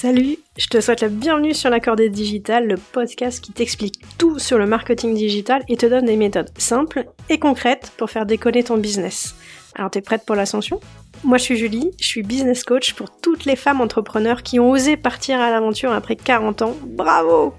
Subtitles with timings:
[0.00, 4.56] Salut, je te souhaite la bienvenue sur l'accordé digital, le podcast qui t'explique tout sur
[4.56, 8.76] le marketing digital et te donne des méthodes simples et concrètes pour faire décoller ton
[8.76, 9.34] business.
[9.74, 10.78] Alors t'es prête pour l'ascension?
[11.24, 14.70] Moi je suis Julie, je suis business coach pour toutes les femmes entrepreneurs qui ont
[14.70, 16.76] osé partir à l'aventure après 40 ans.
[16.86, 17.54] Bravo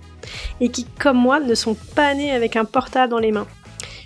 [0.62, 3.48] Et qui, comme moi, ne sont pas nées avec un portable dans les mains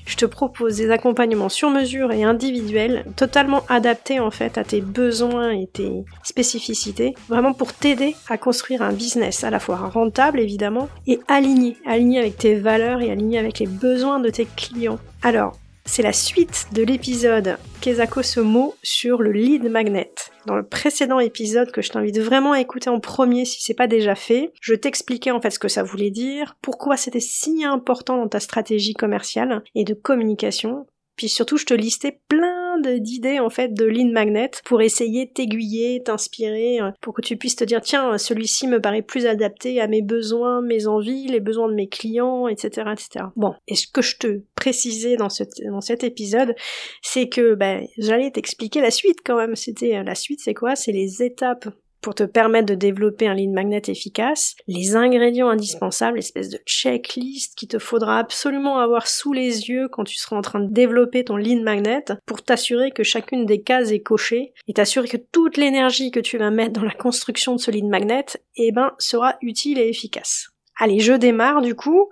[0.06, 4.82] je te propose des accompagnements sur mesure et individuels, totalement adaptés en fait à tes
[4.82, 10.39] besoins et tes spécificités, vraiment pour t'aider à construire un business à la fois rentable
[10.39, 15.00] évidemment et aligné, aligné avec tes valeurs et aligné avec les besoins de tes clients.
[15.21, 20.14] Alors, c'est la suite de l'épisode Kezako Somo sur le lead magnet.
[20.46, 23.88] Dans le précédent épisode que je t'invite vraiment à écouter en premier si c'est pas
[23.88, 28.18] déjà fait, je t'expliquais en fait ce que ça voulait dire, pourquoi c'était si important
[28.18, 33.50] dans ta stratégie commerciale et de communication, puis surtout je te listais plein d'idées en
[33.50, 37.81] fait de lead magnet pour essayer t'aiguiller, t'inspirer, euh, pour que tu puisses te dire
[37.81, 41.88] tiens celui-ci me paraît plus adapté à mes besoins, mes envies, les besoins de mes
[41.88, 42.92] clients, etc.
[42.92, 43.25] etc.
[43.36, 46.55] Bon, et ce que je te précisais dans, ce, dans cet épisode,
[47.02, 49.55] c'est que ben, j'allais t'expliquer la suite quand même.
[49.55, 50.75] C'était euh, la suite, c'est quoi?
[50.75, 51.67] C'est les étapes
[52.03, 57.57] pour te permettre de développer un lead magnet efficace, les ingrédients indispensables, l'espèce de checklist
[57.57, 61.23] qu'il te faudra absolument avoir sous les yeux quand tu seras en train de développer
[61.23, 65.57] ton lead magnet pour t'assurer que chacune des cases est cochée et t'assurer que toute
[65.57, 68.25] l'énergie que tu vas mettre dans la construction de ce lead magnet,
[68.57, 70.49] eh ben, sera utile et efficace.
[70.77, 72.09] Allez, je démarre du coup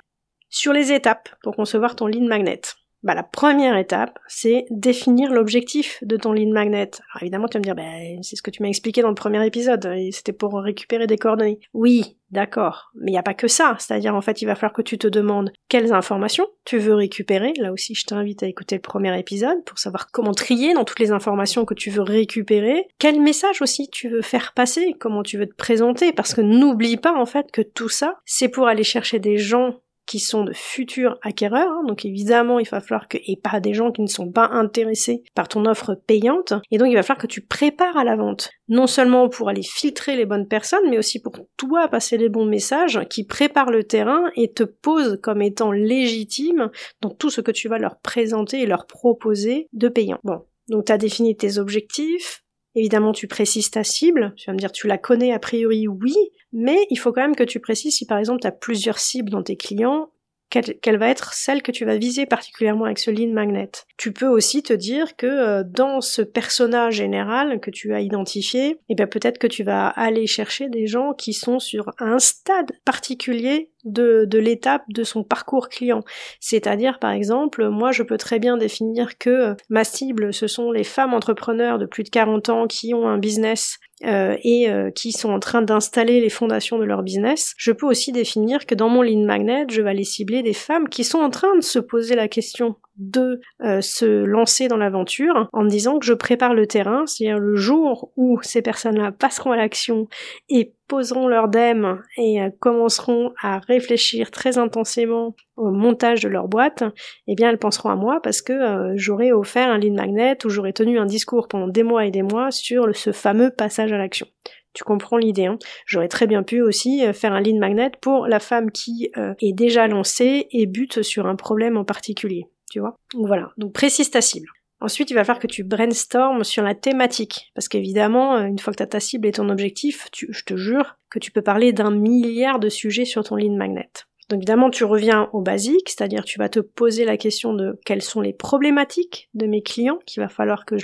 [0.49, 2.61] sur les étapes pour concevoir ton lead magnet
[3.03, 6.91] bah, la première étape, c'est définir l'objectif de ton lead magnet.
[7.11, 9.15] Alors évidemment, tu vas me dire, bah, c'est ce que tu m'as expliqué dans le
[9.15, 11.59] premier épisode, c'était pour récupérer des coordonnées.
[11.73, 13.75] Oui, d'accord, mais il n'y a pas que ça.
[13.79, 17.53] C'est-à-dire, en fait, il va falloir que tu te demandes quelles informations tu veux récupérer.
[17.57, 20.99] Là aussi, je t'invite à écouter le premier épisode pour savoir comment trier dans toutes
[20.99, 22.87] les informations que tu veux récupérer.
[22.99, 26.97] Quel message aussi tu veux faire passer, comment tu veux te présenter, parce que n'oublie
[26.97, 29.79] pas, en fait, que tout ça, c'est pour aller chercher des gens
[30.11, 31.85] qui sont de futurs acquéreurs, hein.
[31.87, 35.23] donc évidemment il va falloir que, et pas des gens qui ne sont pas intéressés
[35.35, 38.49] par ton offre payante, et donc il va falloir que tu prépares à la vente,
[38.67, 42.45] non seulement pour aller filtrer les bonnes personnes, mais aussi pour toi passer les bons
[42.45, 47.51] messages qui préparent le terrain et te posent comme étant légitime dans tout ce que
[47.51, 50.19] tu vas leur présenter et leur proposer de payant.
[50.25, 52.43] Bon, donc tu as défini tes objectifs,
[52.75, 54.33] Évidemment, tu précises ta cible.
[54.37, 56.15] Tu vas me dire, tu la connais a priori, oui,
[56.53, 59.29] mais il faut quand même que tu précises si par exemple tu as plusieurs cibles
[59.29, 60.09] dans tes clients,
[60.51, 63.71] quelle, va être celle que tu vas viser particulièrement avec ce lead magnet.
[63.97, 68.77] Tu peux aussi te dire que euh, dans ce personnage général que tu as identifié,
[68.89, 72.71] eh bien peut-être que tu vas aller chercher des gens qui sont sur un stade
[72.83, 76.01] particulier de, de l'étape de son parcours client.
[76.39, 80.71] C'est-à-dire, par exemple, moi, je peux très bien définir que euh, ma cible, ce sont
[80.71, 84.89] les femmes entrepreneurs de plus de 40 ans qui ont un business euh, et euh,
[84.89, 87.53] qui sont en train d'installer les fondations de leur business.
[87.57, 90.89] Je peux aussi définir que dans mon lead magnet, je vais aller cibler des femmes
[90.89, 93.41] qui sont en train de se poser la question de
[93.81, 98.11] se lancer dans l'aventure en me disant que je prépare le terrain, c'est-à-dire le jour
[98.15, 100.07] où ces personnes-là passeront à l'action
[100.49, 106.49] et poseront leur DEM et euh, commenceront à réfléchir très intensément au montage de leur
[106.49, 106.83] boîte,
[107.27, 110.49] eh bien elles penseront à moi parce que euh, j'aurais offert un lead magnet ou
[110.49, 113.97] j'aurais tenu un discours pendant des mois et des mois sur ce fameux passage à
[113.97, 114.27] l'action.
[114.73, 115.45] Tu comprends l'idée.
[115.45, 115.59] Hein?
[115.85, 119.53] J'aurais très bien pu aussi euh, faire un lead magnet pour la femme qui est
[119.53, 122.47] déjà lancée et bute sur un problème en particulier.
[122.79, 123.51] Donc voilà.
[123.57, 124.47] Donc précise ta cible.
[124.81, 127.51] Ensuite, il va falloir que tu brainstormes sur la thématique.
[127.53, 130.55] Parce qu'évidemment, euh, une fois que tu as ta cible et ton objectif, je te
[130.55, 133.91] jure que tu peux parler d'un milliard de sujets sur ton lead magnet.
[134.29, 138.01] Donc évidemment, tu reviens au basique, c'est-à-dire tu vas te poser la question de quelles
[138.01, 140.77] sont les problématiques de mes clients qu'il va falloir que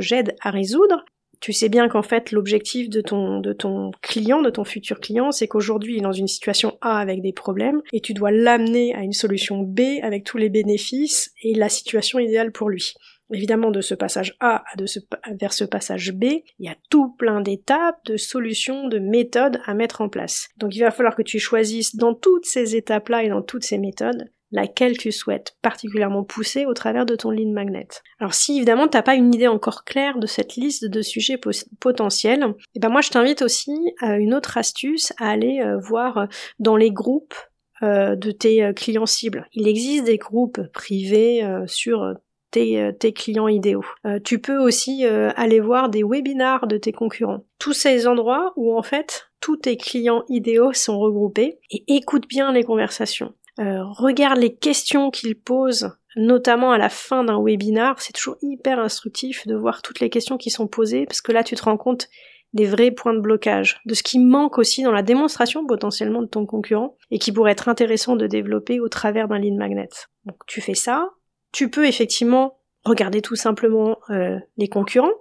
[0.00, 1.04] j'aide à résoudre.
[1.40, 5.94] Tu sais bien qu'en fait, l'objectif de ton, client, de ton futur client, c'est qu'aujourd'hui,
[5.94, 9.12] il est dans une situation A avec des problèmes, et tu dois l'amener à une
[9.12, 12.94] solution B avec tous les bénéfices et la situation idéale pour lui.
[13.32, 16.24] Évidemment, de ce passage A à vers ce passage B,
[16.58, 20.48] il y a tout plein d'étapes, de solutions, de méthodes à mettre en place.
[20.56, 23.78] Donc il va falloir que tu choisisses dans toutes ces étapes-là et dans toutes ces
[23.78, 27.88] méthodes laquelle tu souhaites particulièrement pousser au travers de ton lead magnet.
[28.18, 31.38] Alors si évidemment t'as pas une idée encore claire de cette liste de sujets
[31.80, 35.78] potentiels, et eh ben moi je t'invite aussi à une autre astuce à aller euh,
[35.78, 36.26] voir euh,
[36.58, 37.34] dans les groupes
[37.82, 39.46] euh, de tes clients cibles.
[39.52, 42.14] Il existe des groupes privés sur
[42.50, 43.84] tes, clients idéaux.
[44.24, 47.44] tu peux aussi aller voir des webinars de tes concurrents.
[47.58, 52.50] Tous ces endroits où en fait tous tes clients idéaux sont regroupés et écoute bien
[52.52, 53.34] les conversations.
[53.58, 58.00] Euh, regarde les questions qu'ils posent, notamment à la fin d'un webinar.
[58.00, 61.42] C'est toujours hyper instructif de voir toutes les questions qui sont posées, parce que là
[61.42, 62.08] tu te rends compte
[62.54, 66.26] des vrais points de blocage, de ce qui manque aussi dans la démonstration potentiellement de
[66.26, 69.88] ton concurrent et qui pourrait être intéressant de développer au travers d'un lead magnet.
[70.24, 71.10] Donc tu fais ça,
[71.52, 75.12] tu peux effectivement regarder tout simplement euh, les concurrents,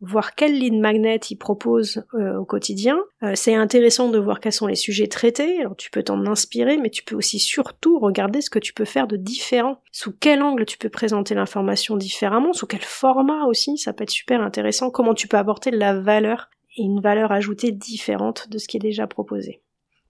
[0.00, 2.98] voir quelle ligne magnet ils proposent euh, au quotidien.
[3.22, 6.76] Euh, c'est intéressant de voir quels sont les sujets traités, alors tu peux t'en inspirer,
[6.76, 9.80] mais tu peux aussi surtout regarder ce que tu peux faire de différent.
[9.92, 14.10] Sous quel angle tu peux présenter l'information différemment, sous quel format aussi, ça peut être
[14.10, 18.58] super intéressant, comment tu peux apporter de la valeur et une valeur ajoutée différente de
[18.58, 19.60] ce qui est déjà proposé.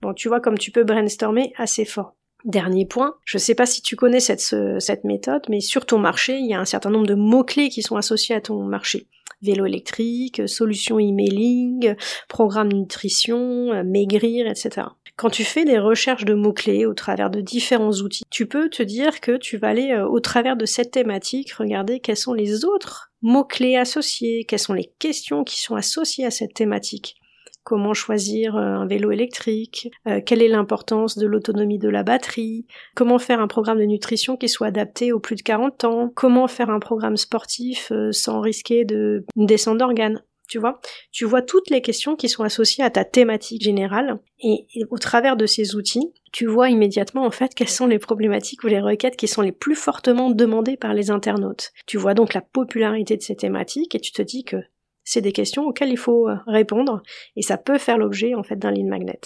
[0.00, 2.14] Bon, tu vois comme tu peux brainstormer assez fort.
[2.44, 6.38] Dernier point, je ne sais pas si tu connais cette, méthode, mais sur ton marché,
[6.38, 9.06] il y a un certain nombre de mots-clés qui sont associés à ton marché
[9.42, 11.94] vélo électrique, solutions emailing,
[12.28, 14.86] programme nutrition, euh, maigrir, etc.
[15.16, 18.82] Quand tu fais des recherches de mots-clés au travers de différents outils, tu peux te
[18.82, 22.64] dire que tu vas aller euh, au travers de cette thématique regarder quels sont les
[22.64, 27.16] autres mots-clés associés, quelles sont les questions qui sont associées à cette thématique
[27.64, 32.66] comment choisir euh, un vélo électrique, euh, quelle est l'importance de l'autonomie de la batterie,
[32.94, 36.48] comment faire un programme de nutrition qui soit adapté aux plus de 40 ans, comment
[36.48, 40.22] faire un programme sportif euh, sans risquer de une descente d'organes.
[40.48, 40.80] Tu vois,
[41.12, 44.98] tu vois toutes les questions qui sont associées à ta thématique générale et, et au
[44.98, 48.80] travers de ces outils, tu vois immédiatement en fait quelles sont les problématiques ou les
[48.80, 51.72] requêtes qui sont les plus fortement demandées par les internautes.
[51.86, 54.56] Tu vois donc la popularité de ces thématiques et tu te dis que
[55.04, 57.02] c'est des questions auxquelles il faut euh, répondre
[57.36, 59.20] et ça peut faire l'objet en fait d'un lead magnet.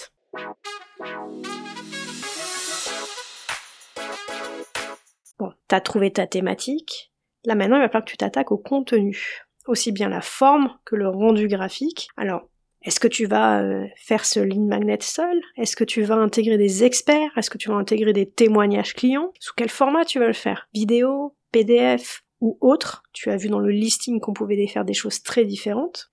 [5.39, 7.13] Bon, t'as trouvé ta thématique.
[7.45, 10.97] Là maintenant, il va falloir que tu t'attaques au contenu, aussi bien la forme que
[10.97, 12.09] le rendu graphique.
[12.17, 12.49] Alors,
[12.83, 15.41] est-ce que tu vas euh, faire ce lead magnet seul?
[15.57, 17.37] Est-ce que tu vas intégrer des experts?
[17.37, 19.33] Est-ce que tu vas intégrer des témoignages clients?
[19.41, 20.69] Sous quel format tu vas le faire?
[20.73, 23.03] Vidéo, PDF, ou autre.
[23.13, 26.13] Tu as vu dans le listing qu'on pouvait faire des choses très différentes.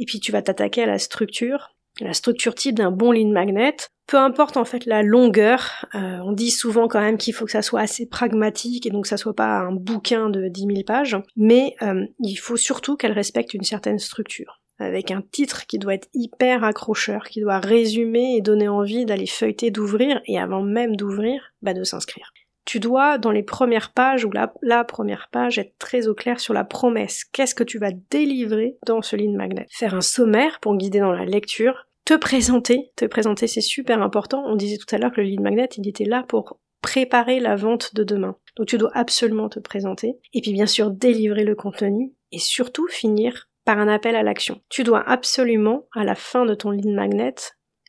[0.00, 3.76] Et puis tu vas t'attaquer à la structure, la structure type d'un bon lead magnet.
[4.08, 7.52] Peu importe en fait la longueur, euh, on dit souvent quand même qu'il faut que
[7.52, 10.82] ça soit assez pragmatique et donc que ça soit pas un bouquin de 10 000
[10.84, 15.78] pages, mais euh, il faut surtout qu'elle respecte une certaine structure avec un titre qui
[15.78, 20.62] doit être hyper accrocheur, qui doit résumer et donner envie d'aller feuilleter, d'ouvrir, et avant
[20.62, 22.32] même d'ouvrir, bah de s'inscrire.
[22.64, 26.38] Tu dois, dans les premières pages ou la, la première page, être très au clair
[26.38, 27.24] sur la promesse.
[27.24, 29.66] Qu'est-ce que tu vas délivrer dans ce lead magnet?
[29.70, 34.44] Faire un sommaire pour guider dans la lecture, te présenter, te présenter c'est super important.
[34.46, 37.56] On disait tout à l'heure que le lead magnet, il était là pour préparer la
[37.56, 38.36] vente de demain.
[38.56, 40.18] Donc tu dois absolument te présenter.
[40.34, 44.62] Et puis bien sûr délivrer le contenu et surtout finir par un appel à l'action.
[44.70, 47.34] Tu dois absolument, à la fin de ton lead magnet,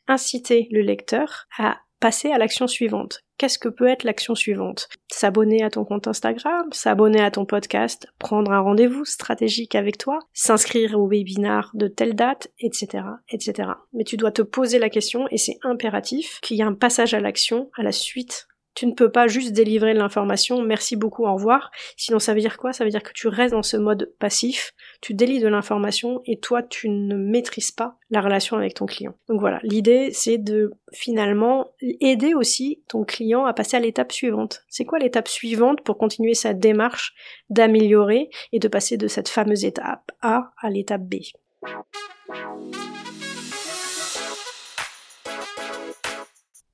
[0.08, 3.22] inciter le lecteur à passer à l'action suivante.
[3.38, 4.90] Qu'est-ce que peut être l'action suivante?
[5.10, 10.18] S'abonner à ton compte Instagram, s'abonner à ton podcast, prendre un rendez-vous stratégique avec toi,
[10.34, 13.70] s'inscrire au webinar de telle date, etc., etc.
[13.94, 17.14] Mais tu dois te poser la question et c'est impératif qu'il y ait un passage
[17.14, 21.34] à l'action à la suite tu ne peux pas juste délivrer l'information, merci beaucoup, au
[21.34, 21.70] revoir.
[21.96, 22.72] Sinon, ça veut dire quoi?
[22.72, 26.38] Ça veut dire que tu restes dans ce mode passif, tu délivres de l'information et
[26.38, 29.14] toi, tu ne maîtrises pas la relation avec ton client.
[29.28, 34.62] Donc voilà, l'idée, c'est de finalement aider aussi ton client à passer à l'étape suivante.
[34.68, 37.14] C'est quoi l'étape suivante pour continuer sa démarche
[37.48, 41.16] d'améliorer et de passer de cette fameuse étape A à l'étape B?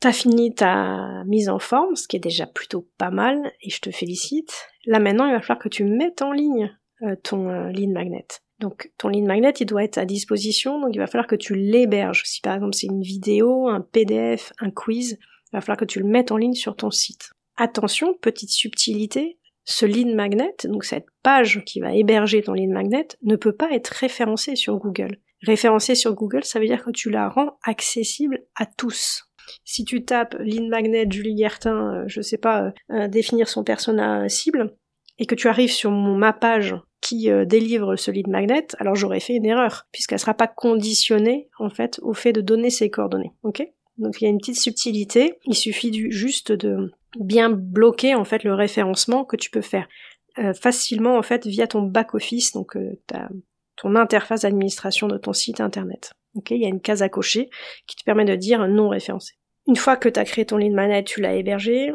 [0.00, 3.81] T'as fini ta mise en forme, ce qui est déjà plutôt pas mal, et je
[3.81, 4.69] te félicite.
[4.85, 8.26] Là maintenant, il va falloir que tu mettes en ligne euh, ton euh, lead magnet.
[8.59, 11.55] Donc ton lead magnet, il doit être à disposition, donc il va falloir que tu
[11.55, 12.23] l'héberges.
[12.25, 16.00] Si par exemple c'est une vidéo, un PDF, un quiz, il va falloir que tu
[16.00, 17.31] le mettes en ligne sur ton site.
[17.57, 23.09] Attention, petite subtilité, ce lead magnet, donc cette page qui va héberger ton lead magnet,
[23.23, 25.19] ne peut pas être référencée sur Google.
[25.43, 29.25] Référencée sur Google, ça veut dire que tu la rends accessible à tous.
[29.65, 33.65] Si tu tapes Lead Magnet, Julie Guertin, euh, je sais pas, euh, euh, définir son
[33.65, 34.75] persona cible,
[35.19, 39.35] et que tu arrives sur ma page qui délivre ce lead magnet, alors j'aurais fait
[39.35, 43.33] une erreur, puisqu'elle sera pas conditionnée, en fait, au fait de donner ses coordonnées.
[43.43, 43.67] Ok?
[43.97, 48.25] Donc il y a une petite subtilité, il suffit du, juste de bien bloquer, en
[48.25, 49.88] fait, le référencement que tu peux faire
[50.61, 52.76] facilement, en fait, via ton back-office, donc
[53.76, 56.12] ton interface d'administration de ton site internet.
[56.37, 57.50] Ok, il y a une case à cocher
[57.87, 59.35] qui te permet de dire non référencé.
[59.66, 61.90] Une fois que tu as créé ton lead magnet, tu l'as hébergé,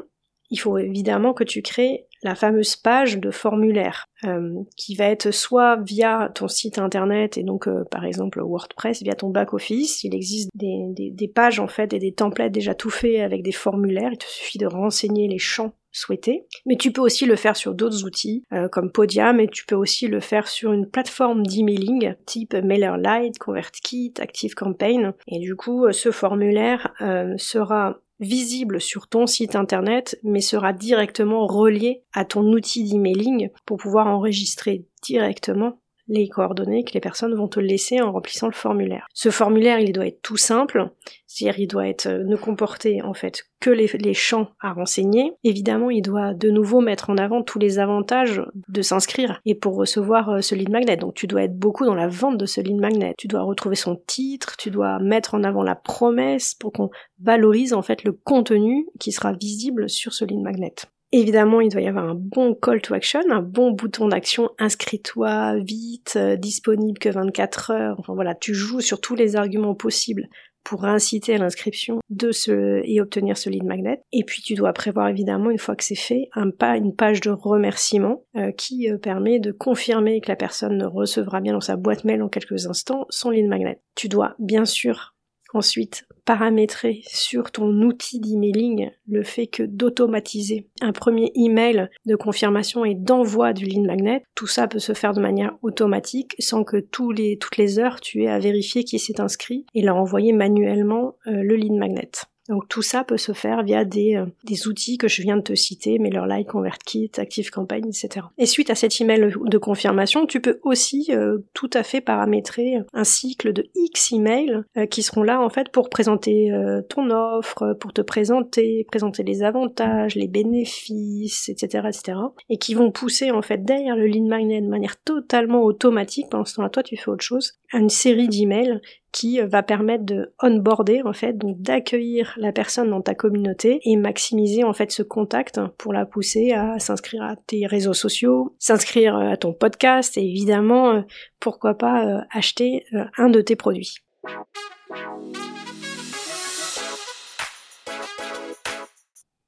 [0.51, 5.31] il faut évidemment que tu crées la fameuse page de formulaire euh, qui va être
[5.31, 10.03] soit via ton site internet et donc euh, par exemple WordPress via ton back office
[10.03, 13.51] il existe des, des, pages en fait et des templates déjà tout faits avec des
[13.51, 16.45] formulaires il te suffit de renseigner les champs souhaité.
[16.65, 19.75] Mais tu peux aussi le faire sur d'autres outils euh, comme Podium et tu peux
[19.75, 25.13] aussi le faire sur une plateforme d'emailing type MailerLite, ConvertKit, ActiveCampaign.
[25.27, 30.73] Et du coup, euh, ce formulaire euh, sera visible sur ton site internet, mais sera
[30.73, 37.33] directement relié à ton outil d'emailing pour pouvoir enregistrer directement les coordonnées que les personnes
[37.35, 39.07] vont te laisser en remplissant le formulaire.
[39.13, 40.89] Ce formulaire, il doit être tout simple,
[41.27, 45.33] c'est-à-dire il doit être euh, ne comporter en fait que les, champs à renseigner.
[45.43, 49.75] Évidemment, il doit de nouveau mettre en avant tous les avantages de s'inscrire et pour
[49.75, 50.97] recevoir euh, ce lead magnet.
[50.97, 53.13] Donc tu dois être beaucoup dans la vente de ce lead magnet.
[53.17, 56.89] Tu dois retrouver son titre, tu dois mettre en avant la promesse pour qu'on
[57.21, 60.73] valorise en fait le contenu qui sera visible sur ce lead magnet.
[61.13, 65.57] Évidemment, il doit y avoir un bon call to action, un bon bouton d'action, inscris-toi
[65.57, 67.95] vite, euh, disponible que 24 heures.
[67.99, 70.29] Enfin voilà, tu joues sur tous les arguments possibles
[70.63, 74.01] pour inciter à l'inscription de ce et obtenir ce lead magnet.
[74.13, 77.19] Et puis tu dois prévoir évidemment une fois que c'est fait un pas une page
[77.19, 81.75] de remerciement euh, qui euh, permet de confirmer que la personne recevra bien dans sa
[81.75, 83.81] boîte mail en quelques instants son lead magnet.
[83.95, 85.15] Tu dois bien sûr
[85.53, 92.85] Ensuite, paramétrer sur ton outil d'emailing le fait que d'automatiser un premier email de confirmation
[92.85, 94.23] et d'envoi du lead magnet.
[94.33, 96.77] Tout ça peut se faire de manière automatique sans que
[97.11, 101.15] les, toutes les heures tu aies à vérifier qui s'est inscrit et leur envoyer manuellement
[101.27, 102.11] euh, le lead magnet.
[102.49, 105.41] Donc tout ça peut se faire via des, euh, des outils que je viens de
[105.41, 108.25] te citer, MailerLite, ConvertKit, ActiveCampaign, etc.
[108.37, 112.77] Et suite à cet email de confirmation, tu peux aussi euh, tout à fait paramétrer
[112.93, 116.51] un cycle de X emails euh, qui seront là en fait pour présenter
[116.89, 122.17] ton offre, pour te présenter, présenter les avantages, les bénéfices, etc., etc.
[122.49, 126.27] Et qui vont pousser en fait derrière le lead magnet de manière totalement automatique.
[126.29, 130.05] Pendant ce temps-là, toi tu fais autre chose, une série d'emails qui euh, va permettre
[130.05, 134.91] de onboarder en fait, donc d'accueillir la personne dans ta communauté et maximiser en fait
[134.91, 139.53] ce contact pour la pousser à s'inscrire à tes réseaux sociaux, s'inscrire euh, à ton
[139.53, 141.01] podcast et évidemment euh,
[141.39, 142.85] pourquoi pas acheter
[143.17, 143.95] un de tes produits.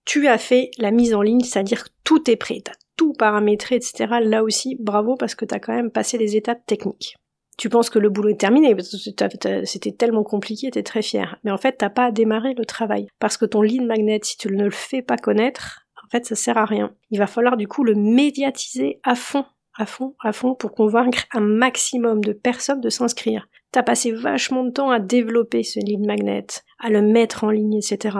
[0.06, 4.08] Tu as fait la mise en ligne, c'est-à-dire tout est prêt, t'as tout paramétré, etc.
[4.22, 7.16] Là aussi, bravo parce que t'as quand même passé des étapes techniques
[7.58, 11.38] tu penses que le boulot est terminé, c'était tellement compliqué, t'es très fier.
[11.44, 13.08] Mais en fait, t'as pas à démarrer le travail.
[13.20, 16.36] Parce que ton lead magnet, si tu ne le fais pas connaître, en fait, ça
[16.36, 16.96] sert à rien.
[17.12, 19.46] Il va falloir du coup le médiatiser à fond,
[19.78, 23.48] à fond, à fond, pour convaincre un maximum de personnes de s'inscrire.
[23.72, 26.46] T'as passé vachement de temps à développer ce lead magnet,
[26.80, 28.18] à le mettre en ligne, etc.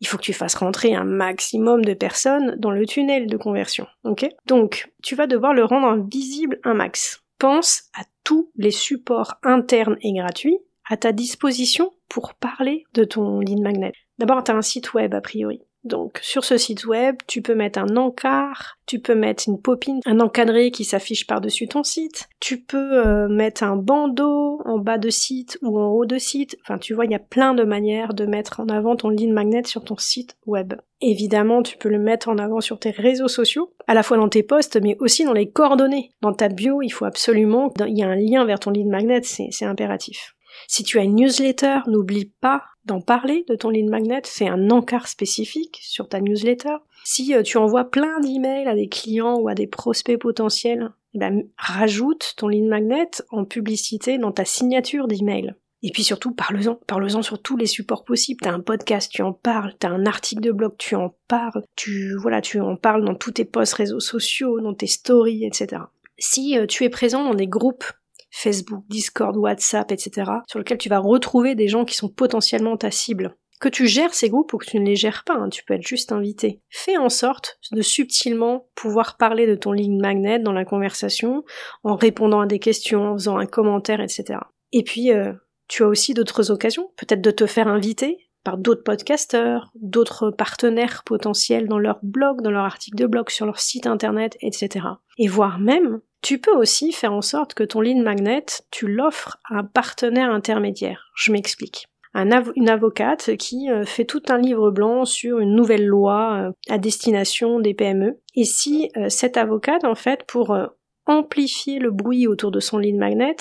[0.00, 3.86] Il faut que tu fasses rentrer un maximum de personnes dans le tunnel de conversion,
[4.02, 4.26] ok?
[4.46, 9.96] Donc, tu vas devoir le rendre visible un max pense à tous les supports internes
[10.00, 13.92] et gratuits à ta disposition pour parler de ton lead magnet.
[14.18, 15.65] D'abord, tu as un site web a priori.
[15.86, 20.00] Donc sur ce site web, tu peux mettre un encart, tu peux mettre une popine,
[20.04, 24.98] un encadré qui s'affiche par-dessus ton site, tu peux euh, mettre un bandeau en bas
[24.98, 26.58] de site ou en haut de site.
[26.62, 29.30] Enfin, tu vois, il y a plein de manières de mettre en avant ton lead
[29.30, 30.74] magnet sur ton site web.
[31.00, 34.28] Évidemment, tu peux le mettre en avant sur tes réseaux sociaux, à la fois dans
[34.28, 36.10] tes posts, mais aussi dans les coordonnées.
[36.20, 39.20] Dans ta bio, il faut absolument qu'il y ait un lien vers ton lead magnet,
[39.22, 40.34] c'est impératif.
[40.68, 44.70] Si tu as une newsletter, n'oublie pas d'en parler de ton lead magnet, c'est un
[44.70, 46.76] encart spécifique sur ta newsletter.
[47.04, 51.18] Si euh, tu envoies plein d'emails à des clients ou à des prospects potentiels, eh
[51.18, 55.54] ben, rajoute ton lead magnet en publicité dans ta signature d'email.
[55.82, 58.40] Et puis surtout, parle-en, parle-en sur tous les supports possibles.
[58.42, 62.16] T'as un podcast, tu en parles, t'as un article de blog, tu en parles, tu,
[62.16, 65.82] voilà, tu en parles dans tous tes posts réseaux sociaux, dans tes stories, etc.
[66.18, 67.84] Si euh, tu es présent dans des groupes
[68.30, 72.90] Facebook, Discord, WhatsApp, etc., sur lequel tu vas retrouver des gens qui sont potentiellement ta
[72.90, 73.36] cible.
[73.58, 75.74] Que tu gères ces groupes ou que tu ne les gères pas, hein, tu peux
[75.74, 76.60] être juste invité.
[76.68, 81.42] Fais en sorte de subtilement pouvoir parler de ton ligne magnet dans la conversation,
[81.82, 84.40] en répondant à des questions, en faisant un commentaire, etc.
[84.72, 85.32] Et puis, euh,
[85.68, 91.02] tu as aussi d'autres occasions, peut-être de te faire inviter par d'autres podcasteurs, d'autres partenaires
[91.04, 94.86] potentiels dans leur blog, dans leur article de blog, sur leur site internet, etc.
[95.18, 99.36] Et voire même tu peux aussi faire en sorte que ton lead magnet, tu l'offres
[99.48, 101.12] à un partenaire intermédiaire.
[101.14, 101.86] Je m'explique.
[102.16, 106.78] une avocate qui euh, fait tout un livre blanc sur une nouvelle loi euh, à
[106.78, 108.18] destination des PME.
[108.34, 110.58] Et si euh, cette avocate, en fait, pour
[111.06, 113.36] amplifier le bruit autour de son lead magnet,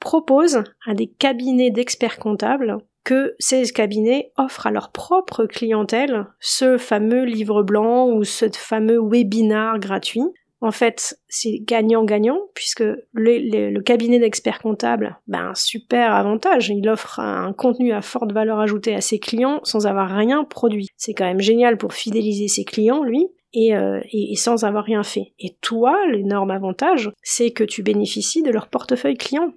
[0.00, 6.76] propose à des cabinets d'experts comptables que ces cabinets offrent à leur propre clientèle ce
[6.76, 10.24] fameux livre blanc ou ce fameux webinar gratuit
[10.60, 16.70] en fait, c'est gagnant-gagnant, puisque le, cabinet d'experts comptables, ben, un super avantage.
[16.70, 20.88] Il offre un contenu à forte valeur ajoutée à ses clients sans avoir rien produit.
[20.96, 23.26] C'est quand même génial pour fidéliser ses clients, lui.
[23.52, 23.72] et,
[24.12, 25.32] et, sans avoir rien fait.
[25.38, 29.52] Et toi, l'énorme avantage, c'est que tu bénéficies de leur portefeuille client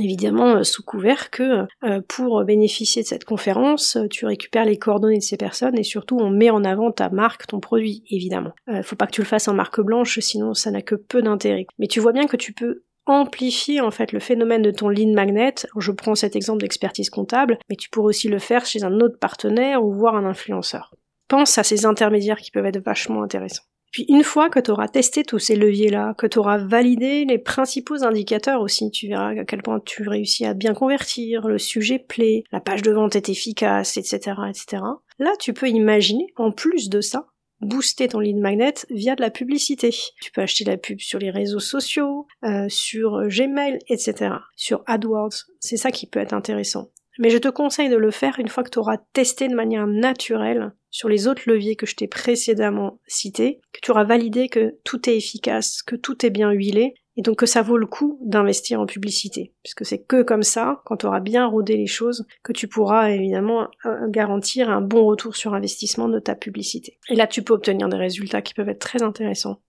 [0.00, 1.66] évidemment sous couvert que
[2.08, 6.30] pour bénéficier de cette conférence, tu récupères les coordonnées de ces personnes et surtout on
[6.30, 8.52] met en avant ta marque, ton produit, évidemment.
[8.82, 11.66] faut pas que tu le fasses en marque blanche, sinon ça n'a que peu d'intérêt.
[11.78, 15.14] Mais tu vois bien que tu peux amplifier en fait le phénomène de ton lead
[15.14, 15.54] magnet.
[15.78, 19.18] Je prends cet exemple d'expertise comptable, mais tu pourrais aussi le faire chez un autre
[19.18, 20.94] partenaire ou voir un influenceur.
[21.28, 23.64] Pense à ces intermédiaires qui peuvent être vachement intéressants.
[23.96, 27.38] Puis une fois que tu auras testé tous ces leviers-là, que tu auras validé les
[27.38, 31.98] principaux indicateurs aussi, tu verras à quel point tu réussis à bien convertir, le sujet
[31.98, 34.82] plaît, la page de vente est efficace, etc., etc.
[35.18, 37.28] Là, tu peux imaginer, en plus de ça,
[37.62, 39.88] booster ton lead magnet via de la publicité.
[40.20, 44.34] Tu peux acheter la pub sur les réseaux sociaux, euh, sur Gmail, etc.
[44.56, 45.46] Sur AdWords.
[45.58, 46.90] C'est ça qui peut être intéressant.
[47.18, 49.86] Mais je te conseille de le faire une fois que tu auras testé de manière
[49.86, 54.78] naturelle sur les autres leviers que je t'ai précédemment cités, que tu auras validé que
[54.82, 58.18] tout est efficace, que tout est bien huilé, et donc que ça vaut le coup
[58.22, 62.26] d'investir en publicité, puisque c'est que comme ça, quand tu auras bien rodé les choses,
[62.42, 66.98] que tu pourras évidemment euh, garantir un bon retour sur investissement de ta publicité.
[67.10, 69.60] Et là, tu peux obtenir des résultats qui peuvent être très intéressants.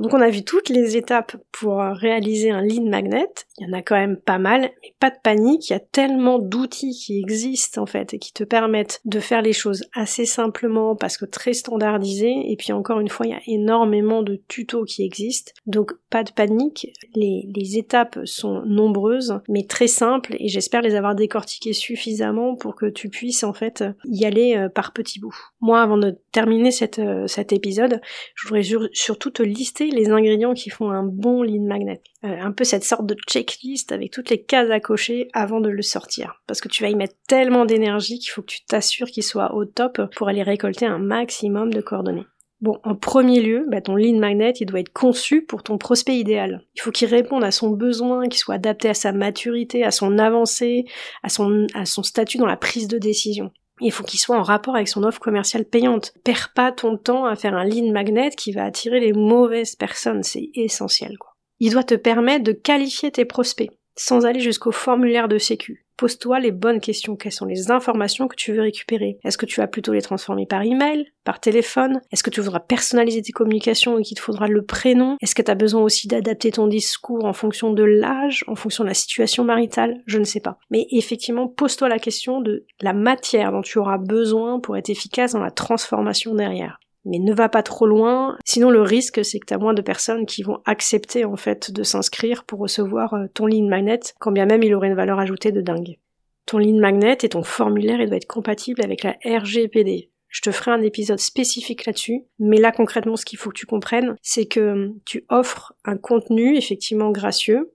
[0.00, 3.28] Donc on a vu toutes les étapes pour réaliser un lead magnet.
[3.58, 5.68] Il y en a quand même pas mal, mais pas de panique.
[5.68, 9.42] Il y a tellement d'outils qui existent en fait et qui te permettent de faire
[9.42, 12.34] les choses assez simplement parce que très standardisés.
[12.46, 15.52] Et puis encore une fois, il y a énormément de tutos qui existent.
[15.66, 16.92] Donc pas de panique.
[17.14, 22.86] Les, étapes sont nombreuses, mais très simples et j'espère les avoir décortiquées suffisamment pour que
[22.86, 25.36] tu puisses en fait y aller euh, par petits bouts.
[25.60, 28.02] Moi, avant de terminer euh, cet épisode,
[28.34, 32.02] je voudrais surtout te lister les ingrédients qui font un bon lead magnet.
[32.24, 35.70] Euh, un peu cette sorte de checklist avec toutes les cases à cocher avant de
[35.70, 36.42] le sortir.
[36.46, 39.54] Parce que tu vas y mettre tellement d'énergie qu'il faut que tu t'assures qu'il soit
[39.54, 42.26] au top pour aller récolter un maximum de coordonnées.
[42.60, 46.18] Bon, en premier lieu, bah, ton lead magnet, il doit être conçu pour ton prospect
[46.18, 46.60] idéal.
[46.74, 50.18] Il faut qu'il réponde à son besoin, qu'il soit adapté à sa maturité, à son
[50.18, 50.84] avancée,
[51.22, 53.52] à son statut dans la prise de décision.
[53.80, 56.14] Il faut qu'il soit en rapport avec son offre commerciale payante.
[56.24, 60.22] Perds pas ton temps à faire un lead magnet qui va attirer les mauvaises personnes,
[60.22, 61.32] c'est essentiel quoi.
[61.60, 65.86] Il doit te permettre de qualifier tes prospects sans aller jusqu'au formulaire de sécu.
[65.96, 67.16] Pose-toi les bonnes questions.
[67.16, 69.18] Quelles sont les informations que tu veux récupérer?
[69.24, 72.02] Est-ce que tu vas plutôt les transformer par email, par téléphone?
[72.12, 75.16] Est-ce que tu voudras personnaliser tes communications et qu'il te faudra le prénom?
[75.22, 78.84] Est-ce que tu as besoin aussi d'adapter ton discours en fonction de l'âge, en fonction
[78.84, 80.02] de la situation maritale?
[80.06, 80.58] Je ne sais pas.
[80.70, 85.32] Mais effectivement, pose-toi la question de la matière dont tu auras besoin pour être efficace
[85.32, 89.46] dans la transformation derrière mais ne va pas trop loin, sinon le risque c'est que
[89.46, 93.26] tu as moins de personnes qui vont accepter en fait de s'inscrire pour recevoir euh,
[93.32, 95.96] ton lead magnet, quand bien même il aurait une valeur ajoutée de dingue.
[96.44, 100.10] Ton lead magnet et ton formulaire il doit être compatible avec la RGPD.
[100.28, 103.66] Je te ferai un épisode spécifique là-dessus, mais là concrètement ce qu'il faut que tu
[103.66, 107.72] comprennes, c'est que tu offres un contenu effectivement gracieux,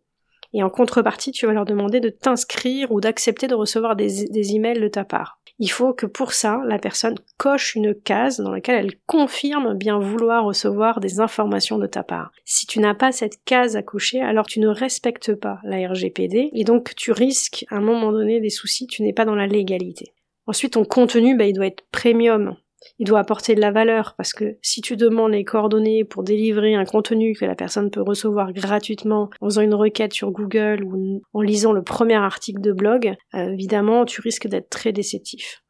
[0.54, 4.80] et en contrepartie tu vas leur demander de t'inscrire ou d'accepter de recevoir des, emails
[4.80, 8.84] de ta part il faut que pour ça, la personne coche une case dans laquelle
[8.84, 12.32] elle confirme bien vouloir recevoir des informations de ta part.
[12.46, 16.50] Si tu n'as pas cette case à cocher, alors tu ne respectes pas la RGPD
[16.52, 19.46] et donc tu risques à un moment donné des soucis, tu n'es pas dans la
[19.46, 20.14] légalité.
[20.48, 22.56] Ensuite, ton contenu, bah, il doit être premium
[23.00, 26.76] il doit apporter de la valeur parce que si tu demandes les coordonnées pour délivrer
[26.76, 31.22] un contenu que la personne peut recevoir gratuitement en faisant une requête sur Google ou
[31.34, 35.64] en lisant le premier article de blog, euh, évidemment tu risques d'être très déceptif.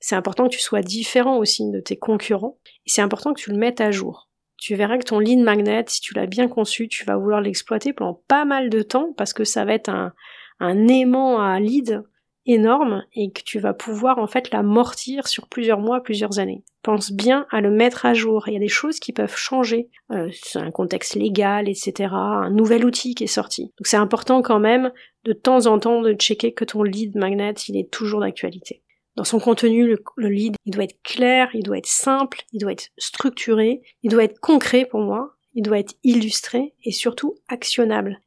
[0.00, 3.50] C'est important que tu sois différent aussi de tes concurrents et c'est important que tu
[3.50, 4.28] le mettes à jour.
[4.58, 7.92] Tu verras que ton lead magnet, si tu l'as bien conçu, tu vas vouloir l'exploiter
[7.92, 10.12] pendant pas mal de temps parce que ça va être un,
[10.60, 12.02] un aimant à lead
[12.46, 16.64] énorme et que tu vas pouvoir en fait l'amortir sur plusieurs mois, plusieurs années.
[16.82, 18.44] Pense bien à le mettre à jour.
[18.46, 19.90] Il y a des choses qui peuvent changer.
[20.12, 22.10] Euh, c'est un contexte légal, etc.
[22.12, 23.72] Un nouvel outil qui est sorti.
[23.78, 24.92] Donc c'est important quand même
[25.24, 28.82] de temps en temps de checker que ton lead magnet il est toujours d'actualité.
[29.16, 32.60] Dans son contenu, le, le, lead, il doit être clair, il doit être simple, il
[32.60, 37.34] doit être structuré, il doit être concret pour moi, il doit être illustré et surtout
[37.48, 38.20] actionnable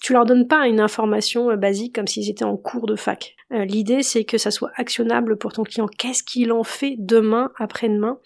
[0.00, 3.36] tu leur donnes pas une information euh, basique comme s'ils étaient en cours de fac.
[3.52, 5.86] Euh, l'idée c'est que ça soit actionnable pour ton client.
[5.86, 8.18] Qu'est-ce qu'il en fait demain, après-demain?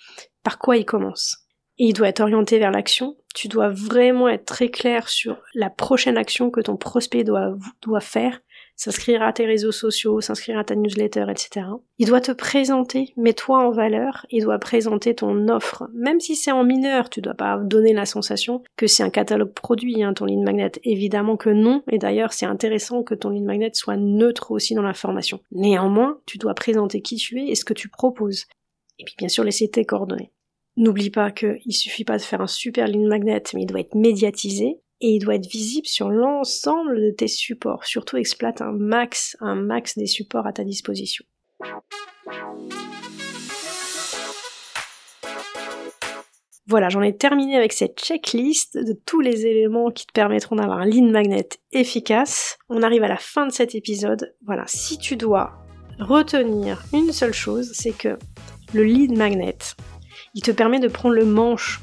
[0.42, 1.38] Par quoi il commence?
[1.76, 3.16] Il doit être orienté vers l'action.
[3.34, 8.40] Tu dois vraiment être très clair sur la prochaine action que ton prospect doit faire
[8.76, 11.66] s'inscrire à tes réseaux sociaux, s'inscrire à ta newsletter, etc.
[11.98, 15.88] Il doit te présenter, mets-toi en valeur, il doit présenter ton offre.
[15.94, 19.52] Même si c'est en mineur, tu dois pas donner la sensation que c'est un catalogue
[19.52, 20.72] produit, hein, ton lead magnet.
[20.82, 24.82] Évidemment que non, et d'ailleurs c'est intéressant que ton lead magnet soit neutre aussi dans
[24.82, 25.40] la formation.
[25.52, 28.46] Néanmoins, tu dois présenter qui tu es et ce que tu proposes.
[28.98, 30.32] Et puis bien sûr laisser tes coordonnées.
[30.76, 33.94] N'oublie pas qu'il suffit pas de faire un super lead magnet, mais il doit être
[33.94, 37.84] médiatisé et il doit être visible sur l'ensemble de tes supports.
[37.84, 41.26] Surtout exploite un max, un max des supports à ta disposition.
[46.66, 50.78] Voilà, j'en ai terminé avec cette checklist de tous les éléments qui te permettront d'avoir
[50.78, 52.56] un lead magnet efficace.
[52.70, 54.34] On arrive à la fin de cet épisode.
[54.46, 55.52] Voilà, si tu dois
[55.98, 58.18] retenir une seule chose, c'est que
[58.72, 59.58] le lead magnet,
[60.34, 61.82] il te permet de prendre le manche.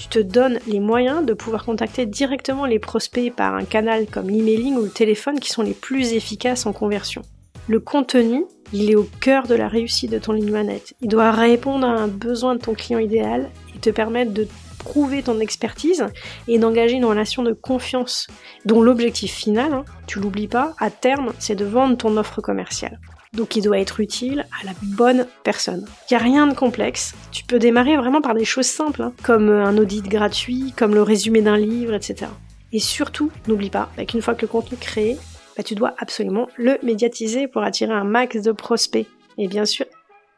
[0.00, 4.30] Tu te donnes les moyens de pouvoir contacter directement les prospects par un canal comme
[4.30, 7.20] l'emailing ou le téléphone qui sont les plus efficaces en conversion.
[7.68, 10.82] Le contenu, il est au cœur de la réussite de ton lead magnet.
[11.02, 15.22] Il doit répondre à un besoin de ton client idéal et te permettre de prouver
[15.22, 16.06] ton expertise
[16.48, 18.26] et d'engager une relation de confiance
[18.64, 22.98] dont l'objectif final, hein, tu l'oublies pas, à terme, c'est de vendre ton offre commerciale
[23.32, 25.86] donc il doit être utile à la bonne personne.
[26.10, 29.12] Il n'y a rien de complexe, tu peux démarrer vraiment par des choses simples, hein,
[29.22, 32.26] comme un audit gratuit, comme le résumé d'un livre, etc.
[32.72, 35.16] Et surtout, n'oublie pas bah, qu'une fois que le contenu est créé,
[35.56, 39.06] bah, tu dois absolument le médiatiser pour attirer un max de prospects.
[39.38, 39.86] Et bien sûr,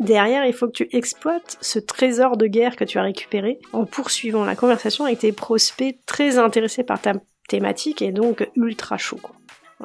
[0.00, 3.84] derrière, il faut que tu exploites ce trésor de guerre que tu as récupéré en
[3.84, 7.14] poursuivant la conversation avec tes prospects très intéressés par ta
[7.48, 9.20] thématique et donc ultra chaud.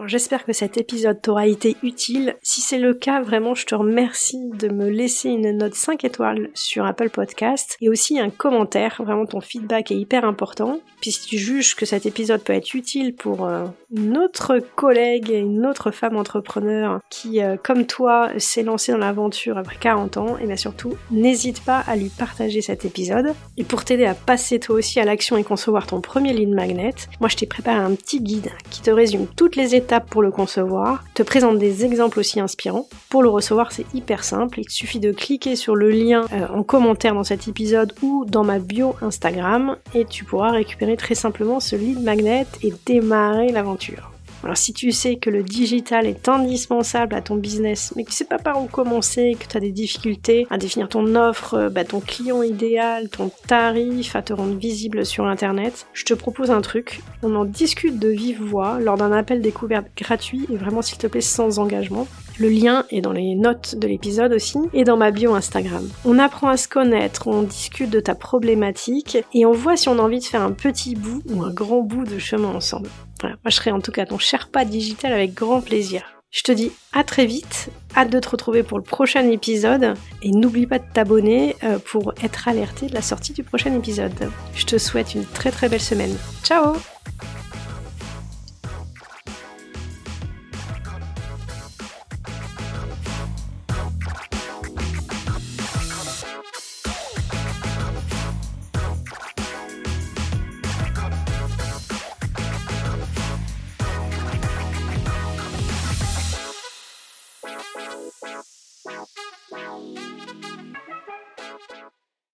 [0.05, 2.36] J'espère que cet épisode t'aura été utile.
[2.43, 6.49] Si c'est le cas, vraiment, je te remercie de me laisser une note 5 étoiles
[6.53, 9.01] sur Apple Podcast et aussi un commentaire.
[9.03, 10.79] Vraiment, ton feedback est hyper important.
[11.01, 15.29] Puis si tu juges que cet épisode peut être utile pour euh, une autre collègue,
[15.29, 20.38] une autre femme entrepreneur qui, euh, comme toi, s'est lancée dans l'aventure après 40 ans,
[20.38, 23.33] et bien surtout, n'hésite pas à lui partager cet épisode.
[23.57, 26.93] Et pour t'aider à passer toi aussi à l'action et concevoir ton premier lead magnet,
[27.19, 30.32] moi je t'ai préparé un petit guide qui te résume toutes les étapes pour le
[30.32, 32.88] concevoir, te présente des exemples aussi inspirants.
[33.10, 36.63] Pour le recevoir, c'est hyper simple, il suffit de cliquer sur le lien euh, en
[36.63, 41.60] commentaire dans cet épisode ou dans ma bio Instagram et tu pourras récupérer très simplement
[41.60, 44.16] ce lead magnet et démarrer l'aventure.
[44.43, 48.15] Alors si tu sais que le digital est indispensable à ton business, mais que tu
[48.15, 51.69] sais pas par où commencer, que tu as des difficultés à définir ton offre, euh,
[51.69, 56.52] bah, ton client idéal, ton tarif, à te rendre visible sur internet, je te propose
[56.52, 57.02] un truc.
[57.23, 61.08] On en discute de vive voix lors d'un appel découverte gratuit et vraiment s'il te
[61.08, 62.08] plaît sans engagement.
[62.39, 65.89] Le lien est dans les notes de l'épisode aussi et dans ma bio Instagram.
[66.06, 69.97] On apprend à se connaître, on discute de ta problématique et on voit si on
[69.97, 72.89] a envie de faire un petit bout ou un grand bout de chemin ensemble.
[73.23, 74.17] Moi je serai en tout cas ton
[74.51, 76.03] pas digital avec grand plaisir.
[76.30, 80.32] Je te dis à très vite, hâte de te retrouver pour le prochain épisode et
[80.32, 84.30] n'oublie pas de t'abonner euh, pour être alerté de la sortie du prochain épisode.
[84.53, 86.15] Je te souhaite une très très belle semaine.
[86.43, 86.75] Ciao